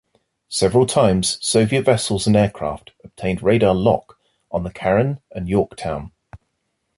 Several 0.49 0.87
times, 0.87 1.37
Soviet 1.45 1.83
vessels 1.83 2.25
and 2.25 2.35
aircraft 2.35 2.91
obtained 3.03 3.43
radar 3.43 3.75
"lock" 3.75 4.17
on 4.49 4.63
the 4.63 4.71
"Caron" 4.71 5.19
and 5.29 5.47
"Yorktown". 5.47 6.11